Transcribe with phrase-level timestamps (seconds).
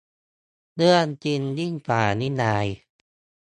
[0.75, 2.67] เรื่องจริงยิ่งกว่านิยาย